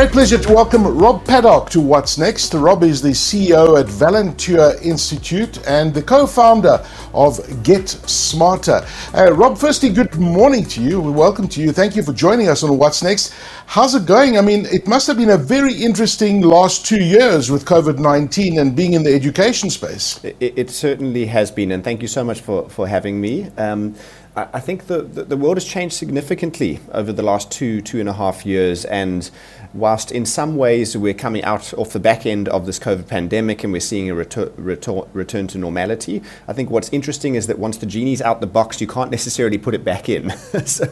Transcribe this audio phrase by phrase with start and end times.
[0.00, 2.54] great pleasure to welcome Rob Paddock to What's Next.
[2.54, 6.82] Rob is the CEO at Valenture Institute and the co founder
[7.12, 8.82] of Get Smarter.
[9.14, 11.02] Uh, Rob, firstly, good morning to you.
[11.02, 11.70] Welcome to you.
[11.70, 13.34] Thank you for joining us on What's Next.
[13.66, 14.38] How's it going?
[14.38, 18.58] I mean, it must have been a very interesting last two years with COVID 19
[18.58, 20.24] and being in the education space.
[20.24, 23.50] It, it, certainly has been, and thank you so much for, for having me.
[23.58, 23.94] Um,
[24.36, 28.08] I think the, the, the, world has changed significantly over the last two, two and
[28.08, 28.84] a half years.
[28.84, 29.28] And
[29.74, 33.64] whilst in some ways we're coming out off the back end of this COVID pandemic
[33.64, 37.58] and we're seeing a retur- retur- return to normality, I think what's interesting is that
[37.58, 40.30] once the genie's out the box, you can't necessarily put it back in.
[40.66, 40.84] so,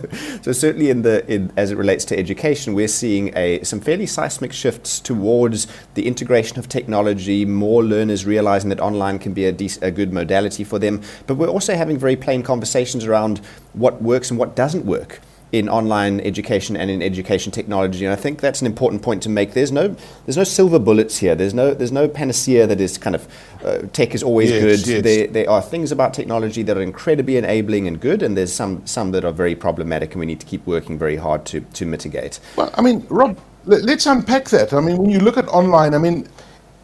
[0.42, 4.06] so, certainly in the, in, as it relates to education, we're seeing a, some fairly
[4.06, 9.52] seismic shifts towards the integration of technology, more learners realizing that online can be a,
[9.52, 11.02] de- a good modality for them.
[11.27, 13.41] But we're also having very plain conversations around around
[13.72, 18.04] what works and what doesn't work in online education and in education technology.
[18.04, 19.55] And I think that's an important point to make.
[19.55, 19.96] There's no,
[20.27, 21.34] there's no silver bullets here.
[21.34, 23.27] There's no, there's no panacea that is kind of
[23.64, 24.86] uh, tech is always yes, good.
[24.86, 25.02] Yes.
[25.02, 28.86] There, there are things about technology that are incredibly enabling and good, and there's some,
[28.86, 31.86] some that are very problematic, and we need to keep working very hard to, to
[31.86, 32.40] mitigate.
[32.56, 34.72] Well, I mean, Rob, let's unpack that.
[34.72, 36.28] I mean, when you look at online, I mean,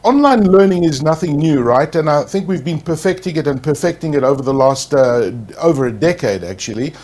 [0.04, 1.94] online learning is nothing new, right?
[1.94, 5.86] And I think we've been perfecting it and perfecting it over the last uh, over
[5.86, 6.94] a decade, actually.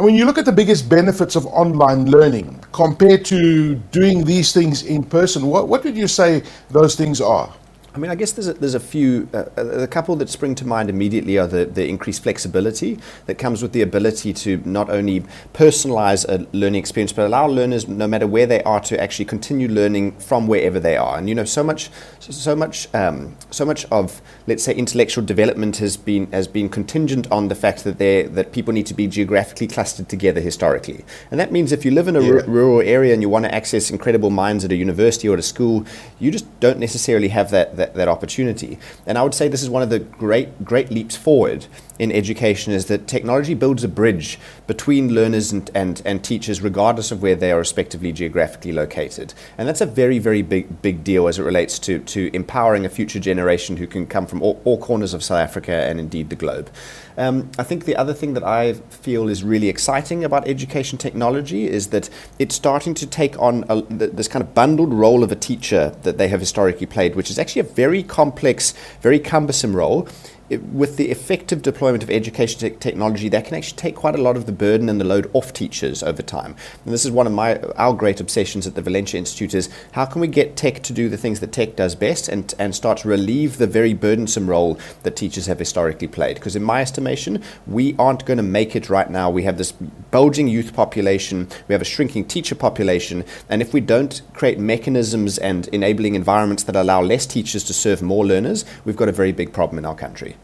[0.00, 4.50] And when you look at the biggest benefits of online learning compared to doing these
[4.50, 7.52] things in person, what, what would you say those things are?
[7.92, 10.66] I mean, I guess there's a, there's a few, uh, a couple that spring to
[10.66, 15.24] mind immediately are the, the increased flexibility that comes with the ability to not only
[15.54, 19.66] personalize a learning experience, but allow learners, no matter where they are, to actually continue
[19.66, 21.18] learning from wherever they are.
[21.18, 25.78] And you know, so much, so much, um, so much of, let's say, intellectual development
[25.78, 29.08] has been has been contingent on the fact that they that people need to be
[29.08, 31.04] geographically clustered together historically.
[31.32, 32.34] And that means if you live in a yeah.
[32.34, 35.40] r- rural area and you want to access incredible minds at a university or at
[35.40, 35.84] a school,
[36.20, 38.78] you just don't necessarily have that that, that opportunity.
[39.06, 41.66] And I would say this is one of the great, great leaps forward
[42.00, 47.12] in education is that technology builds a bridge between learners and, and, and teachers, regardless
[47.12, 49.34] of where they are respectively geographically located.
[49.58, 52.88] And that's a very, very big, big deal as it relates to, to empowering a
[52.88, 56.36] future generation who can come from all, all corners of South Africa and indeed the
[56.36, 56.70] globe.
[57.18, 61.68] Um, I think the other thing that I feel is really exciting about education technology
[61.68, 62.08] is that
[62.38, 66.16] it's starting to take on a, this kind of bundled role of a teacher that
[66.16, 68.72] they have historically played, which is actually a very complex,
[69.02, 70.08] very cumbersome role
[70.50, 74.22] it, with the effective deployment of education te- technology, that can actually take quite a
[74.22, 76.56] lot of the burden and the load off teachers over time.
[76.84, 80.04] And this is one of my our great obsessions at the Valenture Institute is how
[80.04, 82.98] can we get tech to do the things that tech does best and, and start
[82.98, 86.34] to relieve the very burdensome role that teachers have historically played.
[86.34, 89.30] Because in my estimation, we aren't going to make it right now.
[89.30, 89.72] We have this
[90.10, 95.38] bulging youth population, we have a shrinking teacher population, and if we don't create mechanisms
[95.38, 99.32] and enabling environments that allow less teachers to serve more learners, we've got a very
[99.32, 100.36] big problem in our country.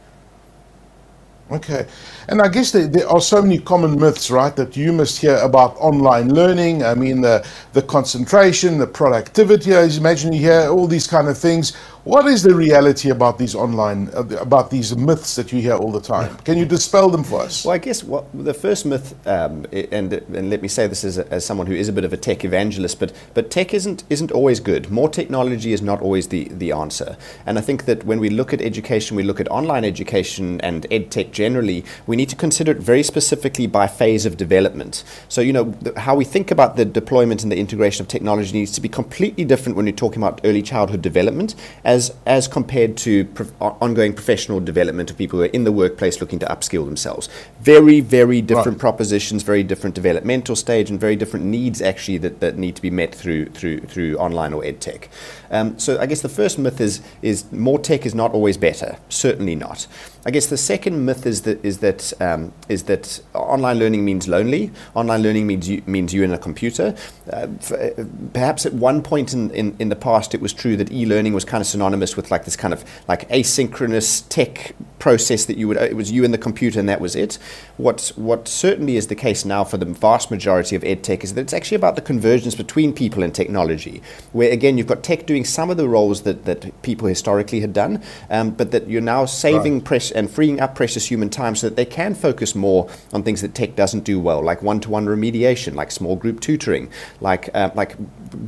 [1.51, 1.87] Okay.
[2.29, 5.37] And I guess there, there, are so many common myths, right, that you must hear
[5.37, 6.83] about online learning.
[6.83, 9.77] I mean, the, the concentration, the productivity.
[9.77, 11.77] I imagine you hear all these kind of things.
[12.07, 15.91] What is the reality about these online, uh, about these myths that you hear all
[15.91, 16.37] the time?
[16.45, 17.65] Can you dispel them for us?
[17.65, 21.19] Well, I guess what the first myth, um, and and let me say this as,
[21.19, 24.05] a, as someone who is a bit of a tech evangelist, but but tech isn't
[24.09, 24.89] isn't always good.
[24.89, 27.17] More technology is not always the the answer.
[27.45, 30.87] And I think that when we look at education, we look at online education and
[30.93, 35.05] ed tech generally, we need to consider it very specifically by phase of development.
[35.29, 38.53] So you know the, how we think about the deployment and the integration of technology
[38.61, 41.55] needs to be completely different when you're talking about early childhood development.
[41.85, 45.73] As as as compared to pro- ongoing professional development of people who are in the
[45.73, 47.29] workplace looking to upskill themselves.
[47.61, 48.87] Very, very different right.
[48.87, 52.91] propositions, very different developmental stage, and very different needs actually that, that need to be
[52.91, 55.09] met through through through online or ed tech.
[55.51, 58.97] Um, so I guess the first myth is is more tech is not always better.
[59.09, 59.87] Certainly not.
[60.27, 64.27] I guess the second myth is that is that um, is that online learning means
[64.27, 64.73] lonely.
[64.95, 66.97] Online learning means you, means you in a computer.
[67.33, 70.91] Uh, uh, perhaps at one point in, in, in the past, it was true that
[70.91, 75.57] e-learning was kind of synonymous with like this kind of like asynchronous tech process that
[75.57, 77.39] you would it was you in the computer and that was it.
[77.77, 81.35] What what certainly is the case now for the vast majority of ed tech is
[81.35, 84.03] that it's actually about the convergence between people and technology.
[84.33, 87.73] Where again you've got tech doing some of the roles that, that people historically had
[87.73, 89.85] done, um, but that you're now saving right.
[89.85, 93.43] press and freeing up precious human time so that they can focus more on things
[93.43, 96.91] that tech doesn't do well, like one-to-one remediation, like small group tutoring,
[97.21, 97.97] like uh, like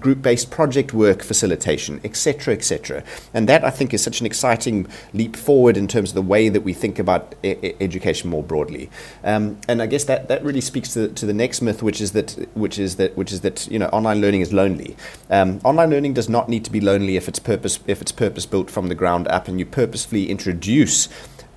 [0.00, 3.04] group-based project work facilitation, etc., etc.
[3.34, 6.48] And that I think is such an exciting leap forward in terms of the way
[6.48, 8.90] that we think about e- education more broadly.
[9.22, 12.12] Um, and I guess that, that really speaks to, to the next myth, which is
[12.12, 14.96] that which is that which is that you know online learning is lonely.
[15.30, 18.46] Um, online learning does not need to be lonely if it's purpose if it's purpose
[18.46, 21.08] built from the ground up, and you purposefully introduce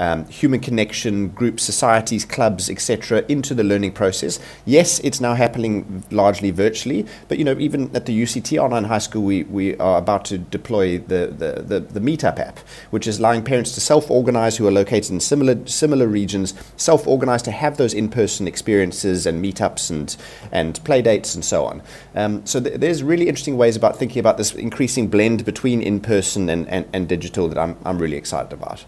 [0.01, 4.39] um, human connection, groups, societies, clubs, etc., into the learning process.
[4.65, 8.97] Yes, it's now happening largely virtually, but you know, even at the UCT Online High
[8.97, 12.57] School, we, we are about to deploy the, the, the, the Meetup app,
[12.89, 17.51] which is allowing parents to self-organize who are located in similar similar regions, self-organize to
[17.51, 20.17] have those in-person experiences and meetups and
[20.51, 21.83] and play dates and so on.
[22.15, 26.49] Um, so th- there's really interesting ways about thinking about this increasing blend between in-person
[26.49, 28.83] and, and, and digital that I'm, I'm really excited about.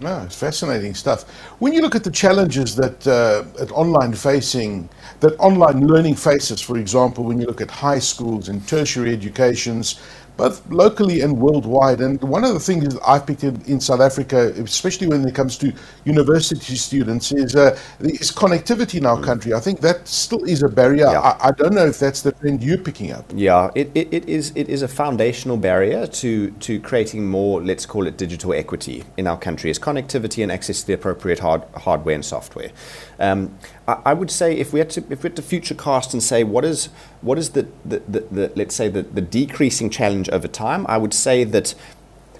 [0.00, 1.22] No, it's fascinating stuff.
[1.60, 4.88] When you look at the challenges that uh, at online facing,
[5.20, 10.00] that online learning faces, for example, when you look at high schools and tertiary educations,
[10.36, 12.00] both locally and worldwide.
[12.00, 15.34] And one of the things that I've picked in, in South Africa, especially when it
[15.34, 15.72] comes to
[16.04, 19.54] university students, is, uh, is connectivity in our country.
[19.54, 21.06] I think that still is a barrier.
[21.06, 21.20] Yeah.
[21.20, 23.24] I, I don't know if that's the trend you're picking up.
[23.34, 27.86] Yeah, it, it, it is it is a foundational barrier to to creating more, let's
[27.86, 31.62] call it digital equity in our country, is connectivity and access to the appropriate hard,
[31.76, 32.70] hardware and software.
[33.18, 33.56] Um,
[33.86, 36.22] I, I would say if we had to if we had to future cast and
[36.22, 36.88] say what is
[37.20, 40.98] what is the, the, the, the let's say the, the decreasing challenge over time, I
[40.98, 41.74] would say that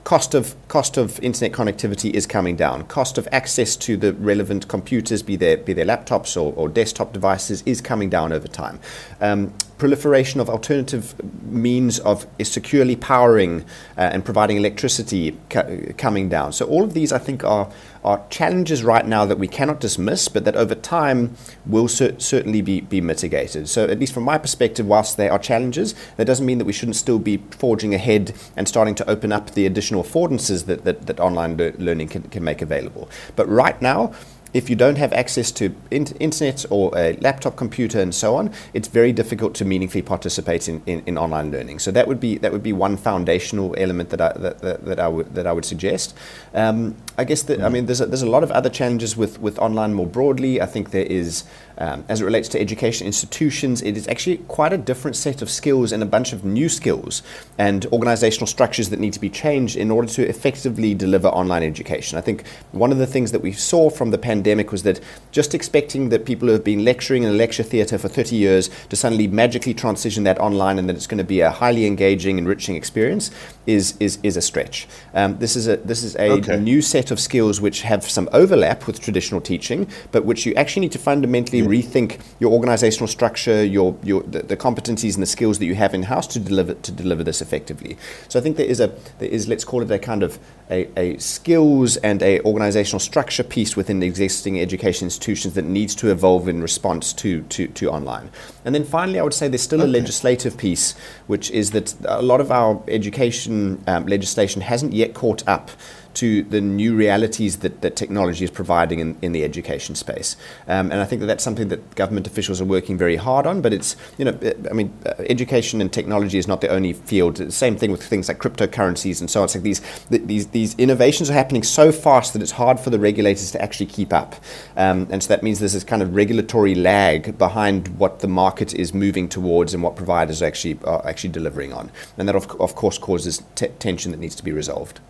[0.04, 2.84] cost of cost of internet connectivity is coming down.
[2.86, 7.12] Cost of access to the relevant computers, be they be their laptops or, or desktop
[7.12, 8.78] devices, is coming down over time.
[9.20, 13.62] Um, proliferation of alternative means of securely powering
[13.96, 16.52] uh, and providing electricity co- coming down.
[16.52, 17.70] So all of these, I think, are
[18.04, 21.34] are challenges right now that we cannot dismiss, but that over time
[21.64, 23.68] will cer- certainly be, be mitigated.
[23.68, 26.72] So, at least from my perspective, whilst they are challenges, that doesn't mean that we
[26.72, 31.06] shouldn't still be forging ahead and starting to open up the additional affordances that, that,
[31.06, 33.08] that online le- learning can, can make available.
[33.36, 34.12] But right now,
[34.54, 38.52] if you don't have access to in- internet or a laptop computer and so on,
[38.72, 41.80] it's very difficult to meaningfully participate in, in, in online learning.
[41.80, 45.00] So that would be that would be one foundational element that I, that, that, that
[45.00, 46.16] I would that I would suggest.
[46.54, 49.40] Um, I guess that I mean there's a, there's a lot of other challenges with,
[49.40, 50.60] with online more broadly.
[50.60, 51.44] I think there is
[51.78, 55.50] um, as it relates to education institutions, it is actually quite a different set of
[55.50, 57.22] skills and a bunch of new skills
[57.58, 62.16] and organizational structures that need to be changed in order to effectively deliver online education.
[62.18, 65.00] I think one of the things that we saw from the pandemic was that
[65.32, 68.70] just expecting that people who have been lecturing in a lecture theatre for 30 years
[68.88, 72.38] to suddenly magically transition that online and that it's going to be a highly engaging,
[72.38, 73.30] enriching experience
[73.66, 74.86] is, is, is a stretch.
[75.14, 76.56] Um, this is a, this is a Okay.
[76.58, 80.80] new set of skills which have some overlap with traditional teaching, but which you actually
[80.80, 85.58] need to fundamentally rethink your organizational structure, your, your the, the competencies and the skills
[85.58, 87.96] that you have in house to deliver to deliver this effectively.
[88.28, 88.88] So I think there is a
[89.18, 90.38] there is let's call it a kind of
[90.70, 95.94] a, a skills and a organizational structure piece within the existing education institutions that needs
[95.94, 98.30] to evolve in response to to, to online.
[98.64, 100.94] And then finally, I would say there's still a legislative piece,
[101.26, 105.70] which is that a lot of our education um, legislation hasn't yet caught up
[106.14, 110.36] to the new realities that, that technology is providing in, in the education space.
[110.66, 113.60] Um, and I think that that's something that government officials are working very hard on,
[113.60, 116.92] but it's, you know, uh, I mean, uh, education and technology is not the only
[116.92, 117.52] field.
[117.52, 119.44] Same thing with things like cryptocurrencies and so on.
[119.44, 119.80] It's like these,
[120.10, 123.86] these, these innovations are happening so fast that it's hard for the regulators to actually
[123.86, 124.36] keep up.
[124.76, 128.74] Um, and so that means there's this kind of regulatory lag behind what the market
[128.74, 131.90] is moving towards and what providers are actually, are actually delivering on.
[132.18, 135.00] And that, of, of course, causes t- tension that needs to be resolved.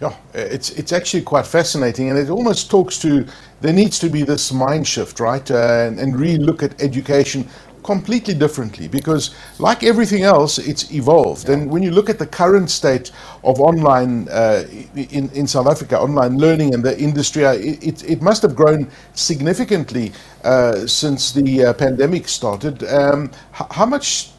[0.00, 3.26] Yeah, it's it's actually quite fascinating, and it almost talks to
[3.60, 7.48] there needs to be this mind shift, right, uh, and, and look at education
[7.84, 11.48] completely differently because, like everything else, it's evolved.
[11.48, 13.12] And when you look at the current state
[13.44, 14.64] of online uh,
[14.96, 18.56] in in South Africa, online learning and the industry, uh, it it, it must have
[18.56, 22.82] grown significantly uh, since the uh, pandemic started.
[22.82, 24.33] Um, how much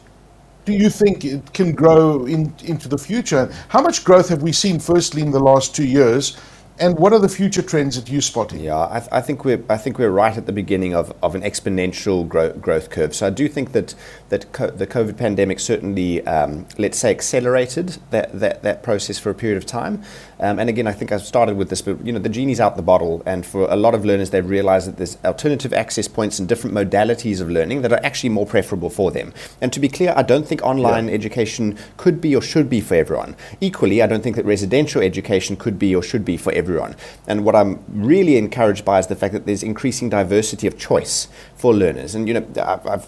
[0.66, 3.50] do you think it can grow in, into the future?
[3.68, 6.36] How much growth have we seen, firstly, in the last two years?
[6.78, 8.60] And what are the future trends that you're spotting?
[8.60, 11.34] Yeah, I, th- I think we're I think we're right at the beginning of, of
[11.34, 13.14] an exponential grow- growth curve.
[13.14, 13.94] So I do think that
[14.28, 19.30] that co- the COVID pandemic certainly, um, let's say, accelerated that, that that process for
[19.30, 20.02] a period of time.
[20.38, 22.76] Um, and again, I think I started with this, but you know, the genie's out
[22.76, 26.38] the bottle, and for a lot of learners, they've realised that there's alternative access points
[26.38, 29.32] and different modalities of learning that are actually more preferable for them.
[29.62, 32.96] And to be clear, I don't think online education could be or should be for
[32.96, 33.34] everyone.
[33.62, 36.96] Equally, I don't think that residential education could be or should be for everyone everyone.
[37.28, 41.28] And what I'm really encouraged by is the fact that there's increasing diversity of choice
[41.54, 42.14] for learners.
[42.16, 42.44] And you know,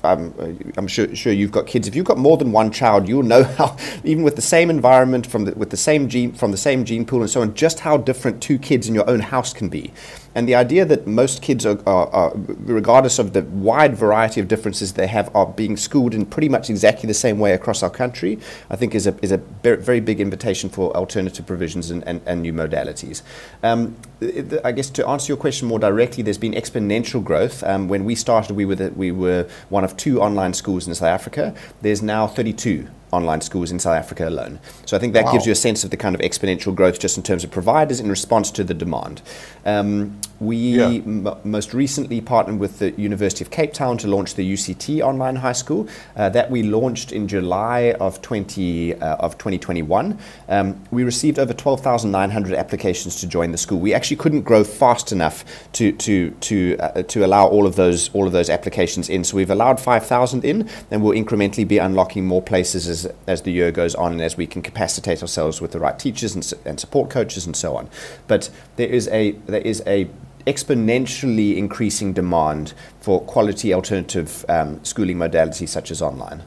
[0.04, 1.88] I'm, I'm sure, sure you've got kids.
[1.88, 5.26] If you've got more than one child, you'll know how, even with the same environment,
[5.26, 7.80] from the, with the same gene, from the same gene pool, and so on, just
[7.80, 9.92] how different two kids in your own house can be.
[10.38, 14.46] And the idea that most kids are, are, are, regardless of the wide variety of
[14.46, 17.90] differences they have, are being schooled in pretty much exactly the same way across our
[17.90, 18.38] country,
[18.70, 22.42] I think is a, is a very big invitation for alternative provisions and, and, and
[22.42, 23.22] new modalities.
[23.64, 27.62] Um, I guess to answer your question more directly, there's been exponential growth.
[27.62, 30.94] Um, when we started, we were, the, we were one of two online schools in
[30.94, 31.54] South Africa.
[31.82, 34.58] There's now 32 online schools in South Africa alone.
[34.84, 35.32] So I think that wow.
[35.32, 38.00] gives you a sense of the kind of exponential growth just in terms of providers
[38.00, 39.22] in response to the demand.
[39.64, 40.86] Um, we yeah.
[40.86, 45.36] m- most recently partnered with the University of Cape Town to launch the UCT online
[45.36, 50.18] high school uh, that we launched in July of 20 uh, of 2021.
[50.48, 53.80] Um, we received over 12,900 applications to join the school.
[53.80, 58.10] We actually couldn't grow fast enough to to to uh, to allow all of those
[58.14, 59.24] all of those applications in.
[59.24, 63.52] So we've allowed 5,000 in, and we'll incrementally be unlocking more places as as the
[63.52, 66.80] year goes on and as we can capacitate ourselves with the right teachers and, and
[66.80, 67.88] support coaches and so on.
[68.26, 70.08] But there is a there is a
[70.46, 76.42] exponentially increasing demand for quality alternative um, schooling modalities such as online.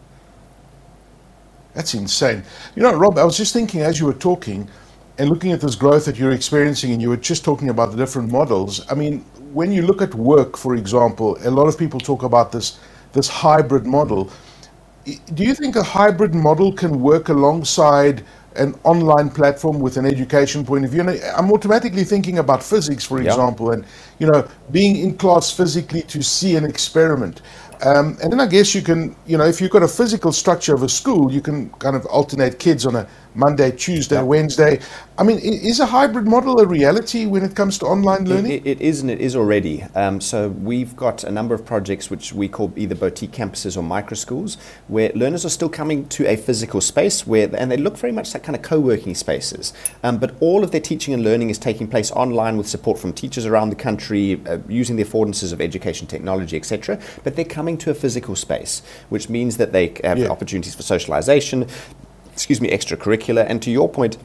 [1.74, 2.44] That's insane.
[2.76, 4.70] You know, Rob, I was just thinking as you were talking
[5.22, 7.98] and looking at this growth that you're experiencing, and you were just talking about the
[7.98, 8.84] different models.
[8.90, 9.20] I mean,
[9.54, 12.80] when you look at work, for example, a lot of people talk about this
[13.14, 14.32] this hybrid model.
[15.36, 18.24] Do you think a hybrid model can work alongside
[18.56, 21.02] an online platform with an education point of view.
[21.02, 23.86] And I'm automatically thinking about physics, for example, and
[24.20, 27.42] you know, being in class physically to see an experiment.
[27.84, 30.76] Um, and then I guess you can, you know, if you've got a physical structure
[30.76, 34.26] of a school, you can kind of alternate kids on a Monday, Tuesday, yep.
[34.26, 34.80] Wednesday.
[35.18, 38.52] I mean, is a hybrid model a reality when it comes to online learning?
[38.52, 39.84] it, it is, and it is already.
[39.96, 43.84] Um, so we've got a number of projects which we call either boutique campuses or
[43.84, 44.58] micro schools,
[44.88, 48.34] where learners are still coming to a physical space where, and they look very much
[48.34, 49.74] like kind of co-working spaces.
[50.04, 53.14] Um, but all of their teaching and learning is taking place online with support from
[53.14, 57.00] teachers around the country, uh, using the affordances of education technology, etc.
[57.24, 60.28] But they're coming to a physical space, which means that they have yeah.
[60.28, 61.68] opportunities for socialization
[62.34, 63.46] excuse me, extracurricular.
[63.48, 64.18] And to your point,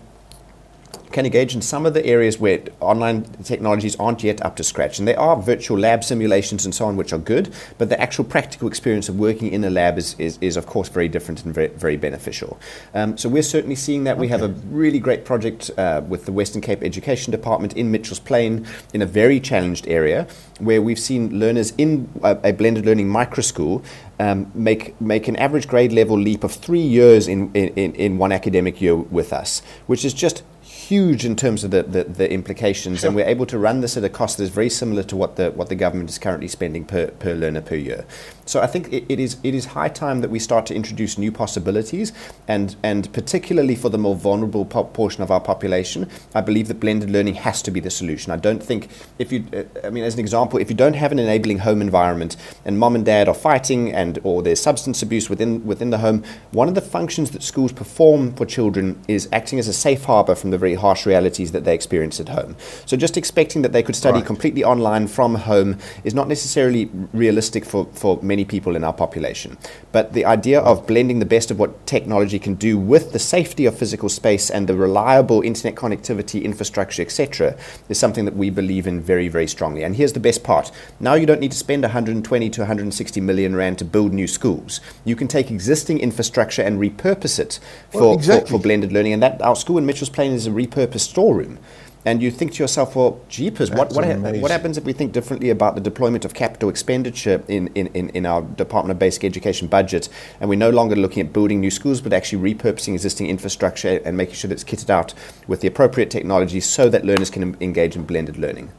[1.16, 4.98] can engage in some of the areas where online technologies aren't yet up to scratch.
[4.98, 8.22] And there are virtual lab simulations and so on, which are good, but the actual
[8.22, 11.54] practical experience of working in a lab is, is, is of course, very different and
[11.54, 12.60] very, very beneficial.
[12.92, 14.16] Um, so we're certainly seeing that.
[14.16, 14.20] Okay.
[14.20, 18.20] We have a really great project uh, with the Western Cape Education Department in Mitchell's
[18.20, 20.26] Plain in a very challenged area
[20.60, 23.82] where we've seen learners in a, a blended learning micro school
[24.18, 28.32] um, make make an average grade level leap of three years in, in, in one
[28.32, 30.42] academic year with us, which is just
[30.86, 33.08] huge in terms of the, the, the implications, sure.
[33.08, 35.36] and we're able to run this at a cost that is very similar to what
[35.36, 38.04] the what the government is currently spending per, per learner per year.
[38.46, 41.18] So I think it, it is it is high time that we start to introduce
[41.18, 42.12] new possibilities,
[42.48, 46.80] and and particularly for the more vulnerable po- portion of our population, I believe that
[46.80, 48.32] blended learning has to be the solution.
[48.32, 48.88] I don't think
[49.18, 51.82] if you, uh, I mean, as an example, if you don't have an enabling home
[51.82, 55.98] environment and mom and dad are fighting and or there's substance abuse within within the
[55.98, 56.22] home,
[56.52, 60.36] one of the functions that schools perform for children is acting as a safe harbor
[60.36, 62.56] from the very harsh realities that they experience at home.
[62.84, 64.26] So just expecting that they could study right.
[64.26, 68.92] completely online from home is not necessarily realistic for for many many people in our
[68.92, 69.56] population.
[69.92, 73.64] But the idea of blending the best of what technology can do with the safety
[73.64, 77.56] of physical space and the reliable internet connectivity, infrastructure, etc.,
[77.88, 79.82] is something that we believe in very, very strongly.
[79.82, 83.56] And here's the best part now you don't need to spend 120 to 160 million
[83.56, 84.80] rand to build new schools.
[85.06, 87.58] You can take existing infrastructure and repurpose it
[87.90, 88.50] for, well, exactly.
[88.50, 89.14] for, for blended learning.
[89.14, 91.58] And that our school in Mitchell's Plain is a repurposed storeroom
[92.06, 95.12] and you think to yourself, well, jeepers, what, what, ha- what, happens if we think
[95.12, 99.24] differently about the deployment of capital expenditure in, in, in, in, our Department of Basic
[99.24, 100.08] Education budget,
[100.40, 104.16] and we're no longer looking at building new schools, but actually repurposing existing infrastructure and
[104.16, 105.14] making sure that it's kitted out
[105.48, 108.70] with the appropriate technology so that learners can engage in blended learning?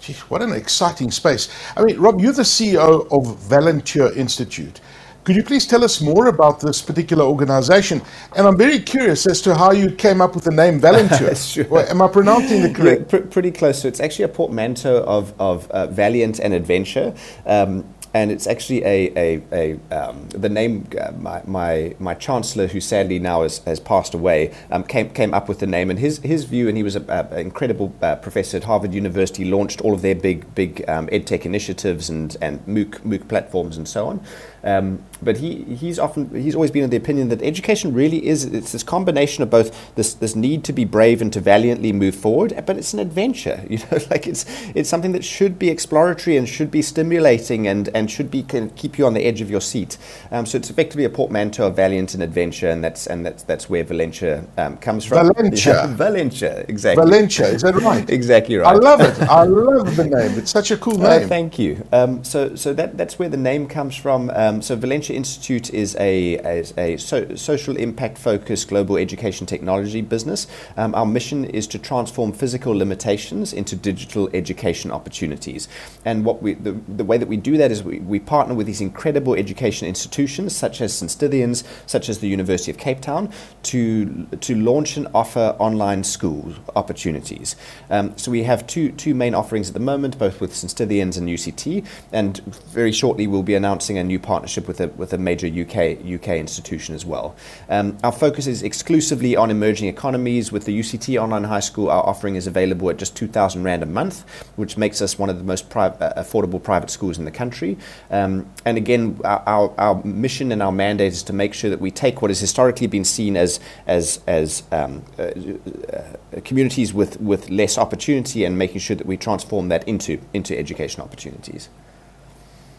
[0.00, 1.48] Geez, what an exciting space.
[1.76, 4.80] I mean, Rob, you're the CEO of Valenture Institute.
[5.24, 8.00] Could you please tell us more about this particular organization?
[8.36, 11.36] And I'm very curious as to how you came up with the name Valenture.
[11.52, 11.64] sure.
[11.64, 13.12] well, am I pronouncing it correct?
[13.12, 13.82] Yeah, pr- pretty close.
[13.82, 17.14] So it's actually a portmanteau of, of uh, valiant and adventure.
[17.44, 22.66] Um, and it's actually a, a, a um, the name uh, my, my my chancellor
[22.66, 25.98] who sadly now has, has passed away um, came came up with the name and
[25.98, 29.94] his his view and he was an incredible uh, professor at Harvard University launched all
[29.94, 34.24] of their big big um, edtech initiatives and and MOOC MOOC platforms and so on
[34.62, 38.44] um, but he, he's often he's always been of the opinion that education really is
[38.44, 42.14] it's this combination of both this this need to be brave and to valiantly move
[42.14, 43.64] forward, but it's an adventure.
[43.70, 47.88] You know, like it's it's something that should be exploratory and should be stimulating and,
[47.94, 49.98] and should be can keep you on the edge of your seat.
[50.30, 53.68] Um, so it's effectively a portmanteau of valiant and adventure, and that's and that's that's
[53.68, 55.28] where Valenture um, comes from.
[55.28, 57.04] Valenture, Valenture, exactly.
[57.04, 58.08] Valenture, is that right?
[58.20, 58.74] exactly right.
[58.74, 59.20] I love it.
[59.22, 60.38] I love the name.
[60.38, 61.28] It's such a cool uh, name.
[61.28, 61.86] thank you.
[61.92, 64.30] Um, so so that that's where the name comes from.
[64.30, 70.00] Um, so Valenture Institute is a, a, a so, social impact focused global education technology
[70.00, 70.46] business.
[70.76, 75.68] Um, our mission is to transform physical limitations into digital education opportunities.
[76.04, 78.80] And what we, the, the way that we do that is we, partner with these
[78.80, 81.10] incredible education institutions, such as St.
[81.10, 83.32] Stithians, such as the University of Cape Town,
[83.64, 87.56] to, to launch and offer online school opportunities.
[87.90, 90.72] Um, so we have two, two main offerings at the moment, both with St.
[90.72, 95.12] Stithians and UCT, and very shortly we'll be announcing a new partnership with a, with
[95.12, 97.34] a major UK, UK institution as well.
[97.68, 100.52] Um, our focus is exclusively on emerging economies.
[100.52, 103.86] With the UCT Online High School, our offering is available at just 2,000 Rand a
[103.86, 107.30] month, which makes us one of the most pri- uh, affordable private schools in the
[107.30, 107.76] country.
[108.10, 111.90] Um, and again, our, our, mission and our mandate is to make sure that we
[111.90, 117.50] take what has historically been seen as, as, as um, uh, uh, communities with, with
[117.50, 121.68] less opportunity and making sure that we transform that into, into education opportunities.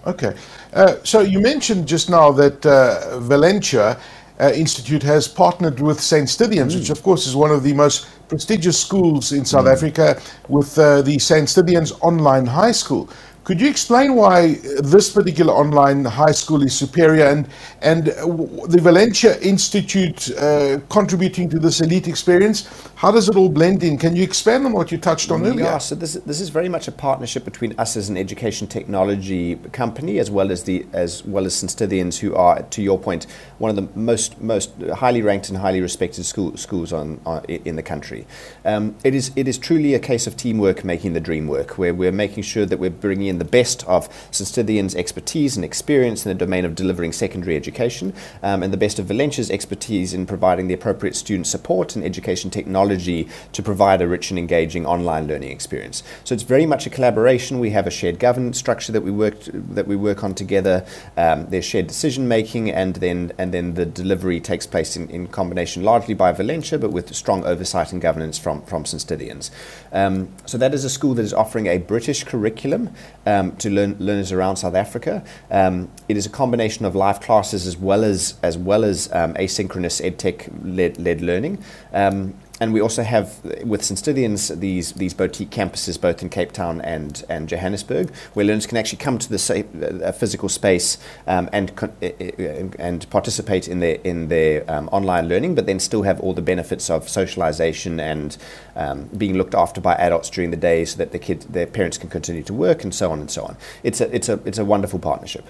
[0.05, 0.36] Okay.
[0.74, 4.00] Uh, so you mentioned just now that uh, Valenture
[4.39, 6.27] uh, Institute has partnered with St.
[6.27, 6.79] Stithians, mm.
[6.79, 9.74] which of course is one of the most prestigious schools in South mm.
[9.74, 11.48] Africa, with uh, the St.
[11.48, 13.08] Stithians Online High School.
[13.44, 17.48] Could you explain why this particular online high school is superior and,
[17.82, 22.70] and the Valenture Institute uh, contributing to this elite experience?
[23.01, 23.98] How does it all blend in?
[23.98, 25.65] Can you expand on what you touched on earlier?
[25.65, 29.55] Yeah, so this, this is very much a partnership between us as an education technology
[29.72, 32.15] company as well as the as well as St.
[32.17, 33.25] Who are, to your point,
[33.58, 37.75] one of the most most highly ranked and highly respected school, schools on, on, in
[37.75, 38.27] the country.
[38.65, 41.96] Um, it is it is truly a case of teamwork making the dream work, where
[41.96, 44.96] we're making sure that we're bringing in the best of St.
[44.96, 49.08] Expertise and experience in the domain of delivering secondary education, um, and the best of
[49.08, 54.32] Valenture's expertise in providing the appropriate student support and education technology to provide a rich
[54.32, 56.04] and engaging online learning experience.
[56.24, 57.60] So it's very much a collaboration.
[57.60, 60.86] We have a shared governance structure that we work that we work on together.
[61.18, 65.27] Um, there's shared decision making, and then and then the delivery takes place in, in
[65.27, 69.51] combination largely by Valenture, but with strong oversight and governance from from St.
[69.92, 72.90] Um, so that is a school that is offering a British curriculum
[73.25, 75.24] um, to learn, learners around South Africa.
[75.50, 79.34] Um, it is a combination of live classes as well as as well as um,
[79.36, 81.64] asynchronous edtech led, led learning.
[81.94, 84.00] Um, and we also have with St.
[84.00, 88.78] Stithians these these boutique campuses both in Cape Town and and Johannesburg, where learners can
[88.78, 93.68] actually come to the sa- uh, physical space um, and con- uh, uh, and participate
[93.68, 97.10] in their in their um, online learning, but then still have all the benefits of
[97.10, 98.38] socialization and
[98.76, 101.98] um, being looked after by adults during the day, so that the kid their parents
[101.98, 103.58] can continue to work and so on and so on.
[103.82, 105.46] It's a it's a it's a wonderful partnership.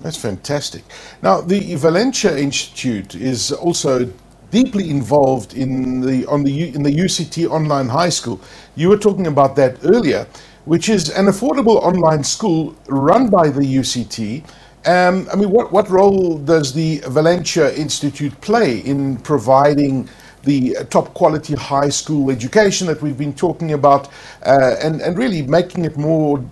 [0.00, 0.82] That's fantastic.
[1.22, 4.12] Now, the Valenture Institute is also
[4.52, 8.40] deeply involved in the on the in the UCT online high school.
[8.76, 10.28] You were talking about that earlier,
[10.66, 14.44] which is an affordable online school run by the UCT.
[14.86, 20.08] Um, I mean, what what role does the Valenture Institute play in providing
[20.44, 24.08] the top quality high school education that we've been talking about,
[24.44, 26.44] uh, and and really making it more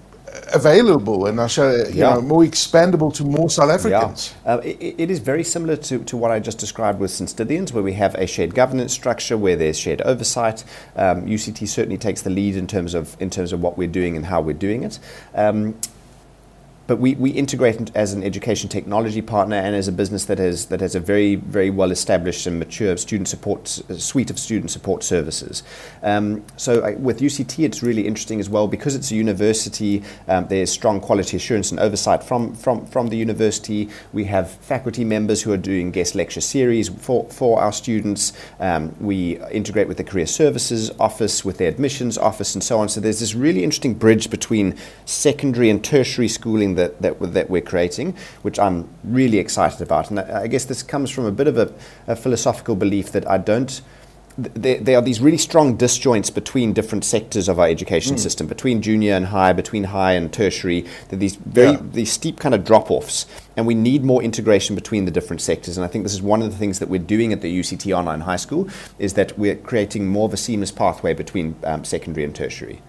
[0.53, 2.15] available and I show you yeah.
[2.15, 4.35] know, more expandable to more South Africans.
[4.45, 4.55] Yeah.
[4.55, 7.73] Uh, it, it is very similar to, to what I just described with St.
[7.73, 10.65] Where we have a shared governance structure, where there's shared oversight.
[10.97, 14.17] Um, UCT certainly takes the lead in terms of in terms of what we're doing
[14.17, 14.99] and how we're doing it.
[15.35, 15.77] Um,
[16.91, 20.67] but we, we integrate as an education technology partner and as a business that has
[20.67, 25.05] that has a very very well established and mature student support suite of student support
[25.05, 25.63] services.
[26.03, 30.03] Um, so I, with UCT, it's really interesting as well because it's a university.
[30.27, 33.89] Um, there's strong quality assurance and oversight from from from the university.
[34.13, 38.33] We have faculty members who are doing guest lecture series for for our students.
[38.59, 42.89] Um, we integrate with the career services office, with the admissions office, and so on.
[42.89, 44.75] So there's this really interesting bridge between
[45.05, 50.11] secondary and tertiary schooling that, that, that we're creating, which I'm really excited about.
[50.11, 51.73] And I, I guess this comes from a bit of a,
[52.07, 53.81] a philosophical belief that I don't
[54.39, 58.19] there, there, are these really strong disjoints between different sectors of our education mm.
[58.19, 60.83] system, between junior and high, between high and tertiary.
[61.09, 61.83] There are these very yeah.
[61.93, 65.77] these steep kind of drop offs, and we need more integration between the different sectors.
[65.77, 67.97] And I think this is one of the things that we're doing at the UCT
[67.97, 72.25] Online High School is that we're creating more of a seamless pathway between um, secondary
[72.25, 72.81] and tertiary.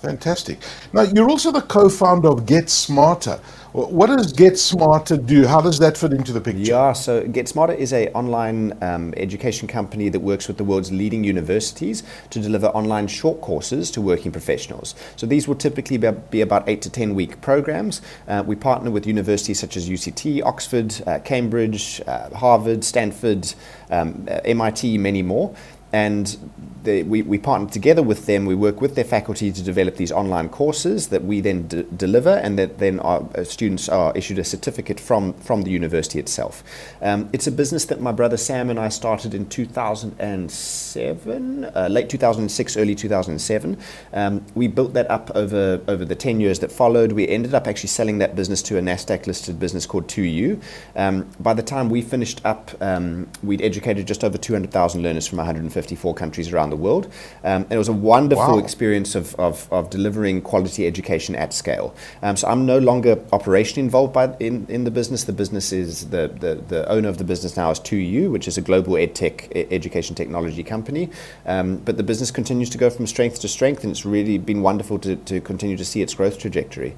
[0.00, 0.58] Fantastic.
[0.92, 3.40] Now, you're also the co founder of Get Smarter.
[3.72, 5.46] What does Get Smarter do?
[5.46, 6.62] How does that fit into the picture?
[6.62, 10.92] Yeah, so Get Smarter is an online um, education company that works with the world's
[10.92, 14.94] leading universities to deliver online short courses to working professionals.
[15.16, 18.00] So these will typically be, about eight to 10 week programs.
[18.28, 23.52] Uh, we partner with universities such as UCT, Oxford, uh, Cambridge, uh, Harvard, Stanford,
[23.90, 25.54] um, MIT, many more
[25.92, 26.36] and
[26.84, 28.44] they, we, we partner together with them.
[28.46, 32.30] We work with their faculty to develop these online courses that we then d- deliver,
[32.30, 36.62] and that then our uh, students are issued a certificate from, from the university itself.
[37.02, 42.08] Um, it's a business that my brother Sam and I started in 2007, uh, late
[42.08, 43.76] 2006, early 2007.
[44.12, 47.12] Um, we built that up over, over the 10 years that followed.
[47.12, 50.62] We ended up actually selling that business to a NASDAQ listed business called 2U.
[50.96, 55.38] Um, by the time we finished up, um, we'd educated just over 200,000 learners from
[55.38, 57.10] 154 countries around the world.
[57.44, 58.58] Um, it was a wonderful wow.
[58.58, 61.94] experience of, of, of, delivering quality education at scale.
[62.22, 65.24] Um, so I'm no longer operationally involved by, in, in the business.
[65.24, 68.58] The business is, the, the, the owner of the business now is 2U, which is
[68.58, 71.10] a global ed tech education technology company.
[71.46, 74.62] Um, but the business continues to go from strength to strength, and it's really been
[74.62, 76.94] wonderful to, to continue to see its growth trajectory.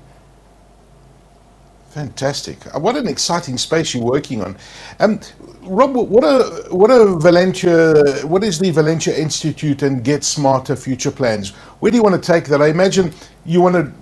[1.91, 2.73] Fantastic!
[2.73, 4.57] Uh, what an exciting space you're working on.
[5.01, 5.19] Um,
[5.63, 8.23] Rob, what are what are Valenture?
[8.25, 11.51] What is the Valenture Institute and Get Smarter future plans?
[11.81, 12.63] Where do you want to take that?
[12.63, 13.13] I imagine
[13.45, 13.93] you want to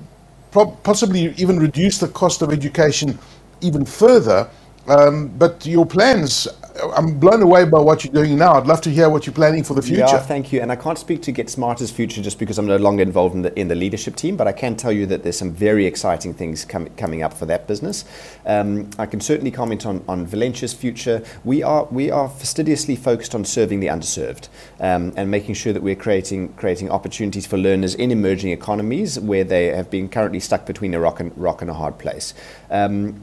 [0.82, 3.18] possibly even reduce the cost of education
[3.62, 4.50] even further.
[4.86, 6.46] Um, but your plans
[6.94, 8.54] I'm blown away by what you're doing now.
[8.54, 10.00] I'd love to hear what you're planning for the future.
[10.00, 10.60] Yeah, thank you.
[10.60, 13.42] And I can't speak to Get Smarter's future just because I'm no longer involved in
[13.42, 16.34] the, in the leadership team, but I can tell you that there's some very exciting
[16.34, 18.04] things com- coming up for that business.
[18.46, 21.22] Um, I can certainly comment on, on Valenture's future.
[21.44, 24.48] We are, we are fastidiously focused on serving the underserved
[24.80, 29.44] um, and making sure that we're creating, creating opportunities for learners in emerging economies where
[29.44, 32.34] they have been currently stuck between a rock and, rock and a hard place.
[32.70, 33.22] Um,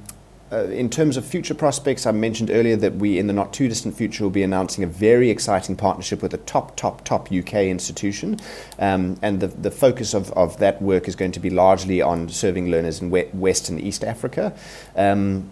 [0.52, 3.68] uh, in terms of future prospects, I mentioned earlier that we, in the not too
[3.68, 7.54] distant future, will be announcing a very exciting partnership with a top, top, top UK
[7.66, 8.40] institution.
[8.78, 12.30] Um, and the, the focus of, of that work is going to be largely on
[12.30, 14.56] serving learners in West and East Africa.
[14.96, 15.50] Um,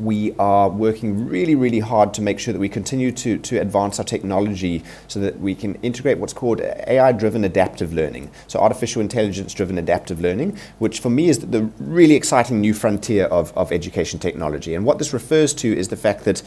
[0.00, 3.98] we are working really, really hard to make sure that we continue to, to advance
[3.98, 8.30] our technology so that we can integrate what's called AI driven adaptive learning.
[8.46, 13.26] So, artificial intelligence driven adaptive learning, which for me is the really exciting new frontier
[13.26, 14.74] of, of education technology.
[14.74, 16.42] And what this refers to is the fact that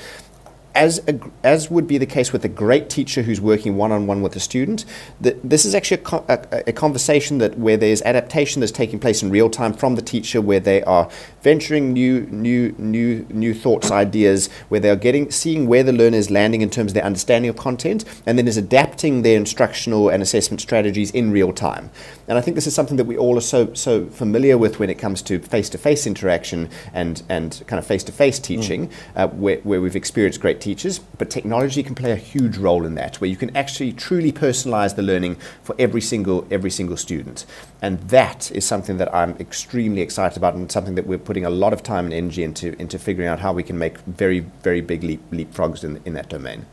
[0.76, 4.36] as, a, as would be the case with a great teacher who's working one-on-one with
[4.36, 4.86] a student,
[5.22, 9.22] that this is actually a, a, a, conversation that where there's adaptation that's taking place
[9.22, 11.10] in real time from the teacher, where they are
[11.42, 16.18] venturing new, new, new, new thoughts, ideas, where they are getting, seeing where the learner
[16.18, 20.10] is landing in terms of their understanding of content, and then is adapting their instructional
[20.10, 21.92] and assessment strategies in real time.
[22.28, 24.90] And I think this is something that we all are so, so familiar with when
[24.90, 28.94] it comes to face-to-face interaction and, and kind of face-to-face teaching, mm.
[29.16, 32.95] uh, where, where we've experienced great teachers, but technology can play a huge role in
[32.95, 37.45] that, where you can actually truly personalize the learning for every single every single student.
[37.82, 41.49] And that is something that I'm extremely excited about and something that we're putting a
[41.49, 44.82] lot of time and energy into into figuring out how we can make very, very
[44.82, 46.65] big leap, leapfrogs in, in that domain.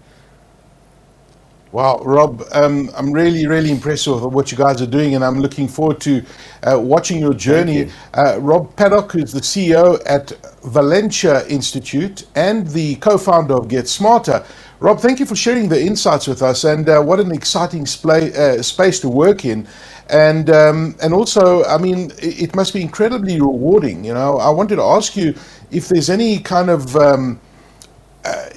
[1.73, 5.39] Wow, Rob, um, I'm really, really impressed with what you guys are doing, and I'm
[5.39, 6.25] looking forward to
[6.65, 7.79] uh, watching your journey.
[7.79, 7.91] You.
[8.13, 10.29] Uh, Rob Paddock is the CEO at
[10.65, 14.45] Valenture Institute and the co founder of Get Smarter.
[14.81, 18.35] Rob, thank you for sharing the insights with us, and uh, what an exciting splay,
[18.35, 19.69] uh, space to work in.
[20.09, 24.05] And, um, and also, I mean, it, must be incredibly rewarding.
[24.05, 25.35] You know, I wanted to ask you
[25.71, 27.41] if there's any kind of um,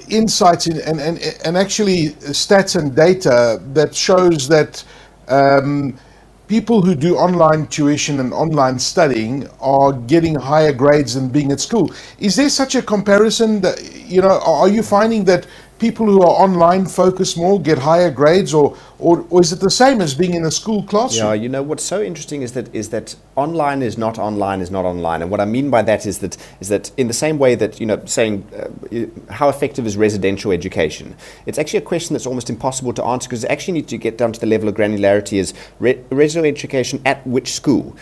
[0.08, 4.84] insights in, and, and, and actually stats and data that shows that
[5.28, 5.98] um,
[6.46, 11.60] people who do online tuition and online studying are getting higher grades than being at
[11.60, 11.90] school.
[12.18, 15.46] Is there such a comparison that, you know, are you finding that
[15.84, 19.70] people who are online focus more get higher grades or, or, or is it the
[19.70, 21.26] same as being in a school classroom?
[21.26, 24.70] Yeah, you know what's so interesting is that is that online is not online is
[24.70, 27.36] not online, and what I mean by that is that is that in the same
[27.38, 32.14] way that you know saying uh, how effective is residential education, it's actually a question
[32.14, 34.70] that's almost impossible to answer because you actually need to get down to the level
[34.70, 37.94] of granularity is re- residential education at which school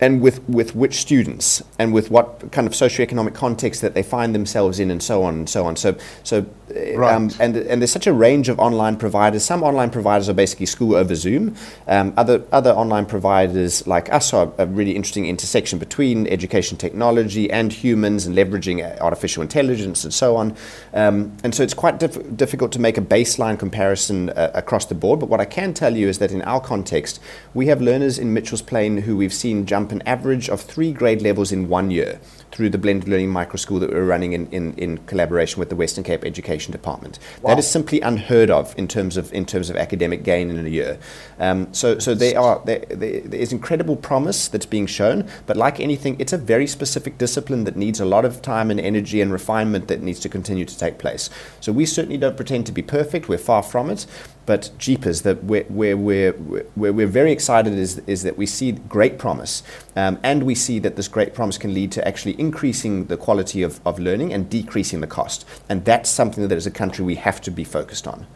[0.00, 4.34] and with, with which students and with what kind of socioeconomic context that they find
[4.34, 5.76] themselves in and so on and so on.
[5.76, 7.14] So, so uh, Right.
[7.14, 9.44] um, and, and there's such a range of online providers.
[9.44, 11.54] Some online providers are basically school over Zoom.
[11.86, 17.50] Um, other, other online providers like us are a really interesting intersection between education technology
[17.50, 20.56] and humans and leveraging uh, artificial intelligence and so on.
[20.92, 24.94] Um, and so it's quite diff- difficult to make a baseline comparison uh, across the
[24.94, 25.20] board.
[25.20, 27.20] But what I can tell you is that in our context,
[27.54, 31.22] we have learners in Mitchell's Plain who we've seen jump an average of three grade
[31.22, 32.20] levels in one year
[32.52, 35.76] through the blended learning micro school that we're running in, in, in collaboration with the
[35.76, 37.18] Western Cape Education Department.
[37.42, 37.50] Wow.
[37.50, 40.68] That is simply unheard of in terms of in terms of academic gain in a
[40.68, 40.98] year.
[41.38, 45.56] Um, so so they are there, there there is incredible promise that's being shown, but
[45.56, 49.20] like anything, it's a very specific discipline that needs a lot of time and energy
[49.20, 51.28] and refinement that needs to continue to take place.
[51.60, 53.28] So we certainly don't pretend to be perfect.
[53.28, 54.06] We're far from it.
[54.46, 58.72] But jeepers, that where, where, where, where we're very excited is, is that we see
[58.72, 59.62] great promise,
[59.96, 63.62] um, and we see that this great promise can lead to actually increasing the quality
[63.62, 65.44] of, of learning and decreasing the cost.
[65.68, 68.26] And that's something that as a country we have to be focused on.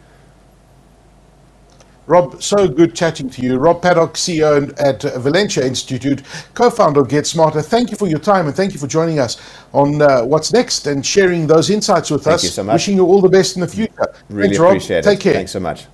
[2.07, 3.57] Rob, so good chatting to you.
[3.57, 6.23] Rob Paddock, CEO at Valenture Institute,
[6.55, 7.63] co-founder of Get Smarter.
[7.63, 9.41] Thank you for your time and thank you for joining us
[9.73, 12.45] on uh, What's Next and sharing those insights with Thank us.
[12.45, 12.75] you so much.
[12.75, 14.13] Wishing you all the best in the future.
[14.29, 14.71] Really Thanks, Rob.
[14.71, 15.23] appreciate Take it.
[15.23, 15.35] care.
[15.35, 15.87] Thanks so much.